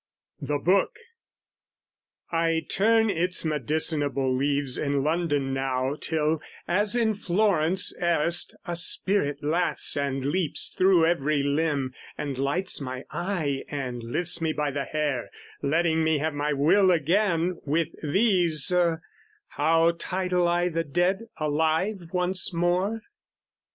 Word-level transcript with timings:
The 0.41 0.57
Book! 0.57 0.95
I 2.31 2.65
turn 2.67 3.11
its 3.11 3.43
medicinable 3.45 4.35
leaves 4.35 4.79
In 4.79 5.03
London 5.03 5.53
now 5.53 5.93
till, 6.01 6.41
as 6.67 6.95
in 6.95 7.13
Florence 7.13 7.93
erst, 8.01 8.55
A 8.65 8.75
spirit 8.75 9.43
laughs 9.43 9.95
and 9.95 10.25
leaps 10.25 10.73
through 10.75 11.05
every 11.05 11.43
limb, 11.43 11.93
And 12.17 12.35
lights 12.39 12.81
my 12.81 13.03
eye, 13.11 13.63
and 13.69 14.01
lifts 14.01 14.41
me 14.41 14.53
by 14.53 14.71
the 14.71 14.85
hair, 14.85 15.29
Letting 15.61 16.03
me 16.03 16.17
have 16.17 16.33
my 16.33 16.51
will 16.51 16.89
again 16.89 17.59
with 17.67 17.89
these 18.01 18.73
How 19.49 19.91
title 19.99 20.47
I 20.47 20.69
the 20.69 20.83
dead 20.83 21.25
alive 21.37 22.09
once 22.11 22.51
more? 22.51 23.03